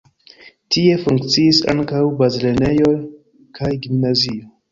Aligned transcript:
Tie 0.75 0.93
funkciis 1.01 1.59
ankaŭ 1.75 2.01
bazlernejo 2.21 2.89
kaj 3.59 3.73
gimnazio. 3.87 4.51